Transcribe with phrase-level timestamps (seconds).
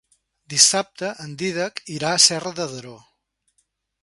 [0.53, 2.97] Dissabte en Dídac irà a Serra de Daró.